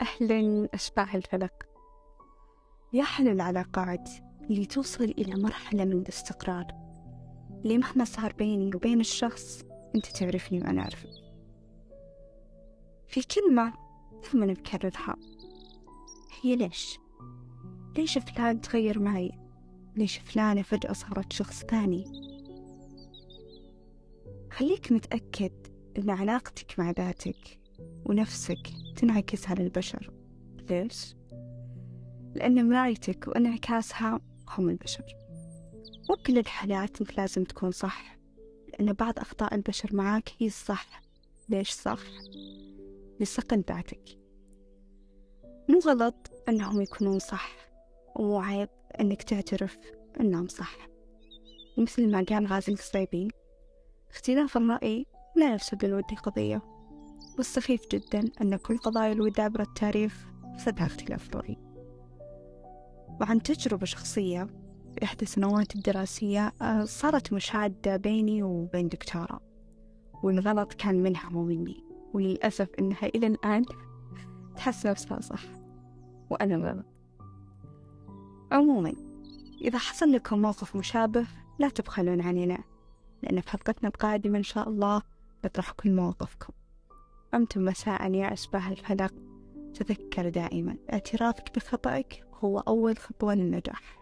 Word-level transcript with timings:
أهلا 0.00 0.68
أشباح 0.74 1.14
الفلك 1.14 1.68
يا 2.92 3.04
حلو 3.04 3.30
العلاقات 3.30 4.10
اللي 4.50 4.66
توصل 4.66 5.04
إلى 5.04 5.42
مرحلة 5.42 5.84
من 5.84 5.92
الاستقرار 5.92 6.66
اللي 7.64 7.78
مهما 7.78 8.04
صار 8.04 8.32
بيني 8.32 8.74
وبين 8.74 9.00
الشخص 9.00 9.64
أنت 9.94 10.06
تعرفني 10.06 10.58
وأنا 10.58 10.82
أعرفك 10.82 11.10
في 13.08 13.22
كلمة 13.22 13.74
دائما 14.22 14.46
نكررها 14.46 15.16
هي 16.42 16.56
ليش؟ 16.56 16.98
ليش 17.96 18.18
فلان 18.18 18.60
تغير 18.60 18.98
معي؟ 18.98 19.30
ليش 19.96 20.18
فلانة 20.18 20.62
فجأة 20.62 20.92
صارت 20.92 21.32
شخص 21.32 21.62
ثاني؟ 21.64 22.04
خليك 24.52 24.92
متأكد 24.92 25.52
أن 25.98 26.10
علاقتك 26.10 26.78
مع 26.78 26.90
ذاتك 26.90 27.59
ونفسك 28.10 28.70
تنعكس 28.96 29.48
على 29.48 29.62
البشر 29.62 30.10
ليش؟ 30.70 31.14
لأن 32.34 32.68
مرايتك 32.68 33.28
وانعكاسها 33.28 34.20
هم 34.48 34.68
البشر. 34.68 35.04
مو 36.08 36.16
بكل 36.16 36.38
الحالات 36.38 37.00
انت 37.00 37.16
لازم 37.16 37.44
تكون 37.44 37.70
صح 37.70 38.18
لأن 38.68 38.92
بعض 38.92 39.18
أخطاء 39.18 39.54
البشر 39.54 39.96
معاك 39.96 40.30
هي 40.38 40.46
الصح. 40.46 41.02
ليش 41.48 41.70
صح؟ 41.70 42.00
لصقل 43.20 43.64
ذاتك. 43.68 44.18
مو 45.68 45.78
غلط 45.78 46.30
أنهم 46.48 46.80
يكونون 46.80 47.18
صح 47.18 47.56
ومو 48.16 48.40
عيب 48.40 48.68
أنك 49.00 49.22
تعترف 49.22 49.78
أنهم 50.20 50.48
صح. 50.48 50.76
ومثل 51.78 52.10
ما 52.10 52.24
قال 52.28 52.46
غازي 52.46 52.72
القصيبي 52.72 53.28
اختلاف 54.10 54.56
الرأي 54.56 55.06
لا 55.36 55.54
يفسد 55.54 55.84
للود 55.84 56.04
قضية 56.04 56.79
والسخيف 57.36 57.82
جدا 57.92 58.24
أن 58.40 58.56
كل 58.56 58.78
قضايا 58.78 59.12
الود 59.12 59.40
عبر 59.40 59.60
التاريخ 59.60 60.26
فسدها 60.58 60.86
اختلاف 60.86 61.28
الرأي 61.28 61.56
وعن 63.20 63.42
تجربة 63.42 63.86
شخصية 63.86 64.44
في 64.94 65.04
إحدى 65.04 65.22
السنوات 65.22 65.76
الدراسية 65.76 66.52
آه، 66.62 66.84
صارت 66.84 67.32
مشادة 67.32 67.96
بيني 67.96 68.42
وبين 68.42 68.88
دكتورة 68.88 69.40
والغلط 70.22 70.72
كان 70.72 71.02
منها 71.02 71.28
ومني 71.34 71.84
وللأسف 72.14 72.68
إنها 72.78 73.06
إلى 73.14 73.26
الآن 73.26 73.64
تحس 74.56 74.86
نفسها 74.86 75.20
صح 75.20 75.42
وأنا 76.30 76.56
غلط 76.56 76.86
عموما 78.52 78.92
إذا 79.60 79.78
حصل 79.78 80.12
لكم 80.12 80.42
موقف 80.42 80.76
مشابه 80.76 81.26
لا 81.58 81.68
تبخلون 81.68 82.20
علينا 82.20 82.58
لأن 83.22 83.40
في 83.40 83.50
حلقتنا 83.50 83.88
القادمة 83.88 84.38
إن 84.38 84.42
شاء 84.42 84.68
الله 84.68 85.02
نطرح 85.44 85.70
كل 85.70 85.90
مواقفكم 85.90 86.52
أمتم 87.34 87.64
مساء 87.64 88.14
يا 88.14 88.32
أشباه 88.32 88.68
الفلق. 88.68 89.14
تذكر 89.74 90.28
دائما 90.28 90.76
اعترافك 90.92 91.56
بخطأك 91.56 92.24
هو 92.34 92.58
أول 92.58 92.98
خطوة 92.98 93.34
للنجاح. 93.34 93.99